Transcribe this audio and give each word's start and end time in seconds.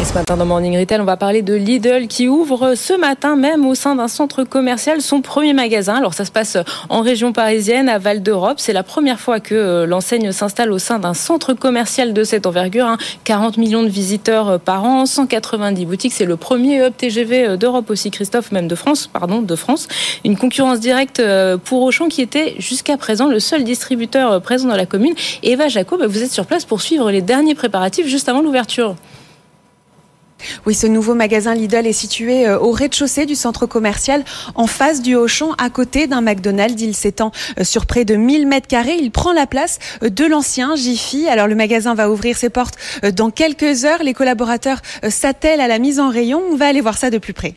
Et 0.00 0.04
ce 0.04 0.14
matin 0.14 0.36
dans 0.36 0.46
Morning 0.46 0.78
Retail, 0.78 1.00
on 1.00 1.04
va 1.04 1.16
parler 1.16 1.42
de 1.42 1.54
Lidl 1.54 2.06
qui 2.06 2.28
ouvre 2.28 2.76
ce 2.76 2.92
matin 2.92 3.34
même 3.34 3.66
au 3.66 3.74
sein 3.74 3.96
d'un 3.96 4.06
centre 4.06 4.44
commercial 4.44 5.02
son 5.02 5.22
premier 5.22 5.54
magasin. 5.54 5.96
Alors 5.96 6.14
ça 6.14 6.24
se 6.24 6.30
passe 6.30 6.56
en 6.88 7.00
région 7.00 7.32
parisienne, 7.32 7.88
à 7.88 7.98
Val 7.98 8.22
d'Europe. 8.22 8.60
C'est 8.60 8.72
la 8.72 8.84
première 8.84 9.18
fois 9.18 9.40
que 9.40 9.56
euh, 9.56 9.86
l'enseigne 9.86 10.30
s'installe 10.30 10.70
au 10.70 10.78
sein 10.78 11.00
d'un 11.00 11.14
centre 11.14 11.52
commercial 11.52 12.12
de 12.12 12.22
cette 12.22 12.46
envergure. 12.46 12.96
40 13.24 13.58
hein. 13.58 13.60
millions 13.60 13.82
de 13.82 13.88
visiteurs 13.88 14.48
euh, 14.48 14.58
par 14.58 14.84
an, 14.84 15.04
190 15.04 15.84
boutiques. 15.84 16.12
C'est 16.12 16.26
le 16.26 16.36
premier 16.36 16.86
hub 16.86 16.96
TGV 16.96 17.48
euh, 17.48 17.56
d'Europe 17.56 17.90
aussi, 17.90 18.12
Christophe, 18.12 18.52
même 18.52 18.68
de 18.68 18.76
France, 18.76 19.08
pardon, 19.08 19.42
de 19.42 19.56
France. 19.56 19.88
Une 20.24 20.36
concurrence 20.36 20.78
directe 20.78 21.20
pour 21.64 21.82
Auchan 21.82 22.06
qui 22.06 22.22
était 22.22 22.54
jusqu'à 22.58 22.96
présent 22.96 23.26
le 23.26 23.40
seul 23.40 23.64
distributeur 23.64 24.40
présent 24.42 24.68
dans 24.68 24.76
la 24.76 24.86
commune. 24.86 25.14
Eva 25.42 25.66
Jacob, 25.66 26.04
vous 26.04 26.22
êtes 26.22 26.32
sur 26.32 26.46
place 26.46 26.64
pour 26.64 26.82
suivre 26.82 27.10
les 27.10 27.20
derniers 27.20 27.56
préparatifs 27.56 28.06
juste 28.06 28.28
avant 28.28 28.42
l'ouverture. 28.42 28.94
Oui, 30.66 30.74
ce 30.74 30.86
nouveau 30.86 31.14
magasin 31.14 31.54
Lidl 31.54 31.86
est 31.86 31.92
situé 31.92 32.46
euh, 32.46 32.58
au 32.58 32.70
rez-de-chaussée 32.70 33.26
du 33.26 33.34
centre 33.34 33.66
commercial, 33.66 34.24
en 34.54 34.66
face 34.66 35.02
du 35.02 35.14
Auchan, 35.14 35.52
à 35.58 35.70
côté 35.70 36.06
d'un 36.06 36.20
McDonald's. 36.20 36.80
Il 36.82 36.94
s'étend 36.94 37.32
euh, 37.58 37.64
sur 37.64 37.86
près 37.86 38.04
de 38.04 38.14
1000 38.14 38.46
mètres 38.46 38.68
carrés. 38.68 38.96
Il 39.00 39.10
prend 39.10 39.32
la 39.32 39.46
place 39.46 39.78
euh, 40.02 40.10
de 40.10 40.24
l'ancien 40.24 40.76
Jiffy. 40.76 41.28
Alors 41.28 41.46
le 41.46 41.54
magasin 41.54 41.94
va 41.94 42.10
ouvrir 42.10 42.36
ses 42.36 42.50
portes 42.50 42.76
dans 43.14 43.30
quelques 43.30 43.84
heures. 43.84 44.02
Les 44.02 44.14
collaborateurs 44.14 44.80
s'attellent 45.08 45.60
à 45.60 45.68
la 45.68 45.78
mise 45.78 46.00
en 46.00 46.08
rayon. 46.08 46.42
On 46.50 46.56
va 46.56 46.66
aller 46.66 46.80
voir 46.80 46.96
ça 46.96 47.10
de 47.10 47.18
plus 47.18 47.32
près. 47.32 47.54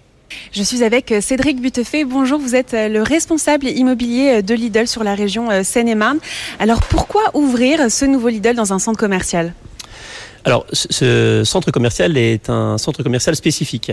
Je 0.53 0.63
suis 0.63 0.83
avec 0.83 1.13
Cédric 1.21 1.59
Butefet. 1.59 2.05
Bonjour, 2.05 2.39
vous 2.39 2.55
êtes 2.55 2.71
le 2.73 3.01
responsable 3.01 3.67
immobilier 3.67 4.41
de 4.41 4.53
Lidl 4.53 4.87
sur 4.87 5.03
la 5.03 5.13
région 5.13 5.49
Seine-et-Marne. 5.63 6.19
Alors 6.59 6.81
pourquoi 6.83 7.21
ouvrir 7.33 7.91
ce 7.91 8.05
nouveau 8.05 8.29
Lidl 8.29 8.55
dans 8.55 8.71
un 8.71 8.79
centre 8.79 8.97
commercial? 8.97 9.53
Alors, 10.43 10.65
ce 10.73 11.43
centre 11.45 11.69
commercial 11.71 12.17
est 12.17 12.49
un 12.49 12.77
centre 12.77 13.03
commercial 13.03 13.35
spécifique. 13.35 13.91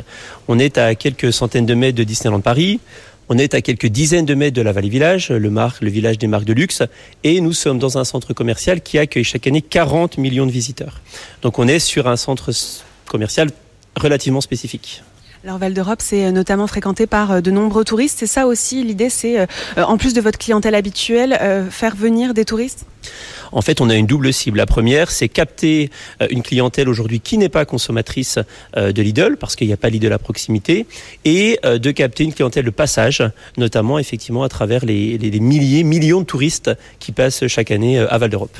On 0.48 0.58
est 0.58 0.78
à 0.78 0.94
quelques 0.94 1.32
centaines 1.32 1.66
de 1.66 1.74
mètres 1.74 1.98
de 1.98 2.04
Disneyland 2.04 2.40
Paris. 2.40 2.80
On 3.28 3.36
est 3.36 3.52
à 3.52 3.60
quelques 3.60 3.86
dizaines 3.86 4.24
de 4.24 4.34
mètres 4.34 4.56
de 4.56 4.62
la 4.62 4.72
Vallée 4.72 4.88
Village, 4.88 5.30
le, 5.30 5.50
marque, 5.50 5.82
le 5.82 5.90
village 5.90 6.16
des 6.16 6.26
marques 6.26 6.46
de 6.46 6.54
luxe, 6.54 6.82
et 7.24 7.42
nous 7.42 7.52
sommes 7.52 7.78
dans 7.78 7.98
un 7.98 8.04
centre 8.04 8.32
commercial 8.32 8.80
qui 8.80 8.98
accueille 8.98 9.24
chaque 9.24 9.46
année 9.46 9.60
40 9.60 10.16
millions 10.16 10.46
de 10.46 10.50
visiteurs. 10.50 11.02
Donc 11.42 11.58
on 11.58 11.68
est 11.68 11.78
sur 11.78 12.08
un 12.08 12.16
centre 12.16 12.50
commercial 13.06 13.50
relativement 13.96 14.40
spécifique. 14.40 15.02
Alors 15.44 15.58
Val 15.58 15.72
d'Europe, 15.72 16.00
c'est 16.02 16.24
euh, 16.24 16.32
notamment 16.32 16.66
fréquenté 16.66 17.06
par 17.06 17.30
euh, 17.30 17.40
de 17.40 17.52
nombreux 17.52 17.84
touristes. 17.84 18.18
C'est 18.18 18.26
ça 18.26 18.48
aussi 18.48 18.82
l'idée, 18.82 19.08
c'est 19.08 19.38
euh, 19.38 19.46
en 19.76 19.96
plus 19.96 20.12
de 20.12 20.20
votre 20.20 20.36
clientèle 20.36 20.74
habituelle, 20.74 21.38
faire 21.70 21.94
venir 21.94 22.34
des 22.34 22.44
touristes? 22.44 22.86
En 23.52 23.62
fait, 23.62 23.80
on 23.80 23.88
a 23.88 23.94
une 23.94 24.06
double 24.06 24.32
cible. 24.32 24.58
La 24.58 24.66
première, 24.66 25.10
c'est 25.10 25.28
capter 25.28 25.90
une 26.30 26.42
clientèle 26.42 26.88
aujourd'hui 26.88 27.20
qui 27.20 27.38
n'est 27.38 27.48
pas 27.48 27.64
consommatrice 27.64 28.38
de 28.76 29.02
Lidl, 29.02 29.36
parce 29.36 29.56
qu'il 29.56 29.66
n'y 29.66 29.72
a 29.72 29.76
pas 29.76 29.88
Lidl 29.88 30.12
à 30.12 30.18
proximité, 30.18 30.86
et 31.24 31.58
de 31.64 31.90
capter 31.90 32.24
une 32.24 32.34
clientèle 32.34 32.64
de 32.64 32.70
passage, 32.70 33.22
notamment 33.56 33.98
effectivement 33.98 34.42
à 34.42 34.48
travers 34.48 34.84
les, 34.84 35.16
les 35.16 35.40
milliers, 35.40 35.84
millions 35.84 36.20
de 36.20 36.26
touristes 36.26 36.70
qui 36.98 37.12
passent 37.12 37.46
chaque 37.46 37.70
année 37.70 37.98
à 37.98 38.18
Val 38.18 38.30
d'Europe. 38.30 38.58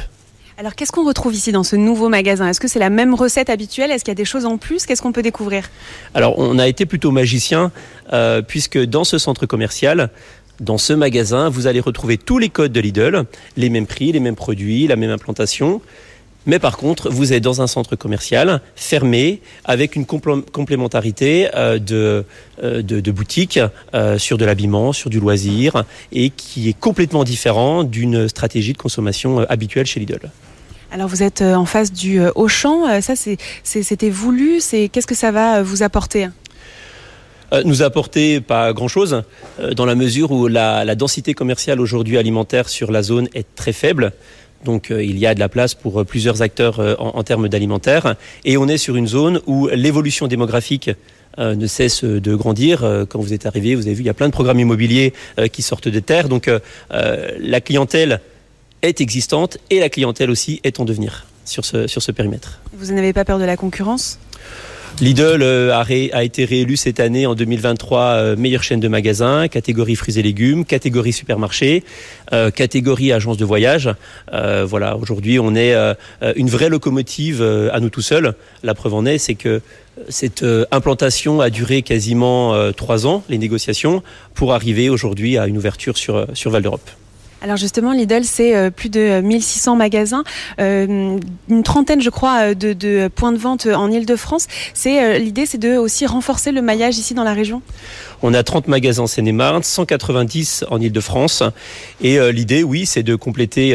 Alors 0.61 0.75
qu'est-ce 0.75 0.91
qu'on 0.91 1.06
retrouve 1.06 1.33
ici 1.34 1.53
dans 1.53 1.62
ce 1.62 1.77
nouveau 1.77 2.09
magasin? 2.09 2.48
Est-ce 2.48 2.59
que 2.59 2.67
c'est 2.67 2.81
la 2.81 2.91
même 2.91 3.14
recette 3.14 3.48
habituelle? 3.48 3.92
Est-ce 3.92 4.03
qu'il 4.03 4.11
y 4.11 4.17
a 4.17 4.17
des 4.17 4.25
choses 4.25 4.45
en 4.45 4.59
plus? 4.59 4.87
Qu'est-ce 4.87 5.01
qu'on 5.01 5.12
peut 5.12 5.23
découvrir? 5.23 5.70
Alors 6.14 6.37
on 6.37 6.59
a 6.59 6.67
été 6.67 6.84
plutôt 6.84 7.12
magicien 7.12 7.70
euh, 8.12 8.42
puisque 8.42 8.77
dans 8.77 9.05
ce 9.05 9.19
centre 9.19 9.47
commercial, 9.47 10.11
dans 10.59 10.77
ce 10.77 10.92
magasin, 10.92 11.48
vous 11.48 11.69
allez 11.69 11.79
retrouver 11.79 12.19
tous 12.19 12.39
les 12.39 12.48
codes 12.48 12.73
de 12.73 12.81
Lidl, 12.81 13.27
les 13.56 13.70
mêmes 13.70 13.86
prix, 13.86 14.11
les 14.11 14.19
mêmes 14.19 14.34
produits, 14.34 14.89
la 14.89 14.97
même 14.97 15.11
implantation. 15.11 15.81
Mais 16.47 16.58
par 16.58 16.77
contre, 16.77 17.11
vous 17.11 17.33
êtes 17.33 17.42
dans 17.42 17.61
un 17.61 17.67
centre 17.67 17.94
commercial 17.94 18.62
fermé 18.75 19.41
avec 19.64 19.97
une 19.97 20.06
complémentarité 20.06 21.48
euh, 21.55 21.78
de, 21.78 22.25
euh, 22.62 22.83
de, 22.83 23.00
de, 23.00 23.11
boutiques 23.11 23.61
sur 24.17 24.39
de 24.39 24.45
l'habillement, 24.45 24.92
sur 24.92 25.11
du 25.11 25.20
loisir 25.20 25.85
et 26.12 26.30
qui 26.30 26.68
est 26.68 26.79
complètement 26.79 27.24
différent 27.24 27.85
d'une 27.85 28.29
stratégie 28.29 28.73
de 28.73 28.79
consommation 28.79 29.40
habituelle 29.40 29.86
chez 29.86 30.01
Lidl. 30.01 30.30
Alors 30.90 31.08
vous 31.08 31.23
êtes 31.23 31.42
euh, 31.42 31.55
en 31.55 31.67
face 31.67 31.92
du 31.92 32.20
euh, 32.20 32.30
Auchan, 32.35 32.89
euh, 32.89 33.01
ça 33.02 33.14
c'était 33.62 34.11
voulu, 34.11 34.61
c'est 34.61 34.89
qu'est-ce 34.89 35.07
que 35.07 35.14
ça 35.14 35.30
va 35.30 35.62
vous 35.62 35.83
apporter? 35.83 36.29
Nous 37.64 37.80
apporter 37.80 38.42
pas 38.42 38.74
grand-chose, 38.74 39.23
dans 39.74 39.86
la 39.86 39.95
mesure 39.95 40.33
où 40.33 40.48
la, 40.48 40.95
densité 40.95 41.33
commerciale 41.33 41.80
aujourd'hui 41.80 42.18
alimentaire 42.18 42.68
sur 42.68 42.92
la 42.92 43.02
zone 43.02 43.27
est 43.33 43.46
très 43.57 43.73
faible. 43.73 44.12
Donc 44.64 44.91
il 44.91 45.19
y 45.19 45.27
a 45.27 45.35
de 45.35 45.41
la 45.41 45.48
place 45.48 45.74
pour 45.74 46.05
plusieurs 46.05 46.42
acteurs 46.42 46.80
en, 46.98 47.23
termes 47.23 47.48
d'alimentaire. 47.48 48.17
Et 48.45 48.57
on 48.57 48.67
est 48.67 48.79
sur 48.79 48.96
une 48.96 49.07
zone 49.07 49.41
où 49.46 49.69
l'évolution 49.69 50.27
démographique 50.27 50.91
ne 51.39 51.67
cesse 51.69 52.02
de 52.02 52.35
grandir. 52.35 52.80
Quand 53.08 53.20
vous 53.20 53.33
êtes 53.33 53.47
arrivé, 53.47 53.77
vous 53.77 53.86
avez 53.86 53.95
vu, 53.95 54.02
il 54.02 54.07
y 54.07 54.11
a 54.11 54.14
plein 54.14 54.27
de 54.27 54.33
programmes 54.33 54.58
immobiliers 54.58 55.13
qui 55.52 55.63
sortent 55.63 55.89
des 55.89 56.02
terres. 56.02 56.29
Donc 56.29 56.51
la 56.91 57.61
clientèle 57.61 58.20
est 58.83 59.01
existante 59.01 59.58
et 59.70 59.80
la 59.80 59.89
clientèle 59.89 60.30
aussi 60.30 60.61
est 60.64 60.80
en 60.80 60.85
devenir 60.85 61.27
sur 61.45 61.64
ce, 61.64 61.86
sur 61.86 62.02
ce 62.02 62.13
périmètre. 62.13 62.61
Vous 62.73 62.92
n'avez 62.92 63.13
pas 63.13 63.24
peur 63.24 63.39
de 63.39 63.45
la 63.45 63.57
concurrence? 63.57 64.18
Lidl 65.00 65.42
euh, 65.42 65.72
a, 65.74 66.24
été 66.24 66.44
réélu 66.44 66.76
cette 66.76 66.98
année 66.98 67.26
en 67.26 67.34
2023 67.34 68.00
euh, 68.00 68.36
meilleure 68.36 68.64
chaîne 68.64 68.80
de 68.80 68.88
magasins, 68.88 69.46
catégorie 69.46 69.94
fruits 69.94 70.18
et 70.18 70.22
légumes, 70.22 70.64
catégorie 70.64 71.12
supermarché, 71.12 71.84
euh, 72.32 72.50
catégorie 72.50 73.12
agence 73.12 73.36
de 73.36 73.44
voyage. 73.44 73.90
voilà, 74.32 74.96
aujourd'hui 74.96 75.38
on 75.38 75.54
est 75.54 75.74
une 76.36 76.48
vraie 76.48 76.68
locomotive 76.68 77.42
à 77.72 77.80
nous 77.80 77.90
tout 77.90 78.02
seuls. 78.02 78.34
La 78.62 78.74
preuve 78.74 78.94
en 78.94 79.06
est, 79.06 79.18
c'est 79.18 79.34
que 79.34 79.60
cette 80.08 80.44
implantation 80.70 81.40
a 81.40 81.50
duré 81.50 81.82
quasiment 81.82 82.72
trois 82.72 83.06
ans, 83.06 83.22
les 83.28 83.38
négociations, 83.38 84.02
pour 84.34 84.52
arriver 84.52 84.88
aujourd'hui 84.88 85.38
à 85.38 85.46
une 85.46 85.56
ouverture 85.56 85.96
sur, 85.96 86.26
sur 86.34 86.50
Val 86.50 86.62
d'Europe. 86.62 86.90
Alors 87.40 87.56
justement, 87.56 87.92
Lidl, 87.92 88.24
c'est 88.24 88.56
euh, 88.56 88.70
plus 88.70 88.88
de 88.88 89.20
1600 89.20 89.76
magasins, 89.76 90.24
euh, 90.60 91.18
une 91.48 91.62
trentaine, 91.62 92.02
je 92.02 92.10
crois, 92.10 92.54
de, 92.54 93.08
points 93.08 93.30
de 93.30 93.38
vente 93.38 93.66
en 93.66 93.90
Ile-de-France. 93.90 94.48
Euh, 94.86 95.18
l'idée, 95.18 95.46
c'est 95.46 95.58
de 95.58 95.76
aussi 95.76 96.04
renforcer 96.06 96.50
le 96.50 96.62
maillage 96.62 96.98
ici 96.98 97.14
dans 97.14 97.22
la 97.22 97.34
région. 97.34 97.62
On 98.22 98.34
a 98.34 98.42
30 98.42 98.66
magasins 98.66 99.04
en 99.04 99.06
Seine-et-Marne, 99.06 99.62
190 99.62 100.64
en 100.68 100.80
Ile-de-France, 100.80 101.44
et 102.00 102.18
l'idée, 102.32 102.64
oui, 102.64 102.84
c'est 102.84 103.04
de 103.04 103.14
compléter. 103.14 103.72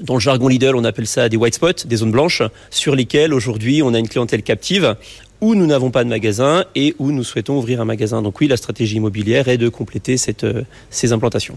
dans 0.00 0.14
le 0.14 0.20
jargon 0.20 0.48
Lidl, 0.48 0.74
on 0.74 0.82
appelle 0.82 1.06
ça 1.06 1.28
des 1.28 1.36
white 1.36 1.54
spots, 1.54 1.86
des 1.86 1.96
zones 1.96 2.10
blanches, 2.10 2.42
sur 2.70 2.96
lesquelles 2.96 3.32
aujourd'hui 3.32 3.82
on 3.82 3.94
a 3.94 3.98
une 4.00 4.08
clientèle 4.08 4.42
captive 4.42 4.96
où 5.40 5.54
nous 5.54 5.66
n'avons 5.66 5.92
pas 5.92 6.02
de 6.02 6.08
magasin 6.08 6.64
et 6.74 6.96
où 6.98 7.12
nous 7.12 7.22
souhaitons 7.22 7.56
ouvrir 7.56 7.80
un 7.80 7.84
magasin. 7.84 8.22
Donc 8.22 8.40
oui, 8.40 8.48
la 8.48 8.56
stratégie 8.56 8.96
immobilière 8.96 9.46
est 9.46 9.58
de 9.58 9.68
compléter 9.68 10.16
ces 10.16 11.12
implantations. 11.12 11.56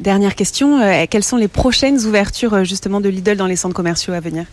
Dernière 0.00 0.34
question, 0.34 0.80
euh, 0.80 1.04
quelles 1.08 1.24
sont 1.24 1.36
les 1.36 1.48
prochaines 1.48 2.04
ouvertures 2.06 2.54
euh, 2.54 2.64
justement 2.64 3.00
de 3.00 3.08
Lidl 3.08 3.36
dans 3.36 3.46
les 3.46 3.56
centres 3.56 3.74
commerciaux 3.74 4.14
à 4.14 4.20
venir? 4.20 4.46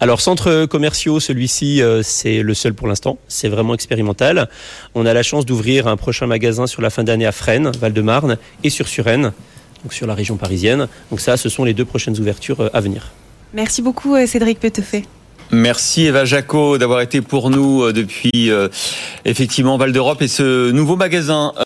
Alors 0.00 0.20
centres 0.20 0.66
commerciaux, 0.66 1.18
celui-ci 1.18 1.82
euh, 1.82 2.02
c'est 2.04 2.42
le 2.42 2.54
seul 2.54 2.74
pour 2.74 2.86
l'instant, 2.86 3.18
c'est 3.26 3.48
vraiment 3.48 3.74
expérimental. 3.74 4.48
On 4.94 5.06
a 5.06 5.14
la 5.14 5.22
chance 5.22 5.46
d'ouvrir 5.46 5.88
un 5.88 5.96
prochain 5.96 6.26
magasin 6.26 6.66
sur 6.66 6.82
la 6.82 6.90
fin 6.90 7.02
d'année 7.02 7.26
à 7.26 7.32
Fresnes, 7.32 7.72
Val-de-Marne 7.80 8.36
et 8.62 8.70
sur 8.70 8.86
Suresnes, 8.86 9.32
donc 9.82 9.92
sur 9.92 10.06
la 10.06 10.14
région 10.14 10.36
parisienne. 10.36 10.86
Donc 11.10 11.20
ça, 11.20 11.36
ce 11.36 11.48
sont 11.48 11.64
les 11.64 11.74
deux 11.74 11.84
prochaines 11.84 12.18
ouvertures 12.20 12.70
à 12.72 12.80
venir. 12.80 13.10
Merci 13.54 13.82
beaucoup 13.82 14.14
Cédric 14.26 14.60
Petefet. 14.60 15.02
Merci 15.50 16.04
Eva 16.04 16.26
Jaco 16.26 16.76
d'avoir 16.76 17.00
été 17.00 17.22
pour 17.22 17.48
nous 17.50 17.90
depuis 17.90 18.52
effectivement 19.24 19.78
Val 19.78 19.92
d'Europe 19.92 20.20
et 20.22 20.28
ce 20.28 20.70
nouveau 20.70 20.94
magasin. 20.94 21.52